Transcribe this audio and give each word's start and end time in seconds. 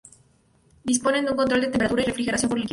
Disponen 0.91 1.25
de 1.25 1.31
un 1.33 1.37
control 1.37 1.61
de 1.61 1.67
temperatura 1.67 2.01
y 2.01 2.05
refrigeración 2.05 2.49
por 2.49 2.57
líquido. 2.57 2.69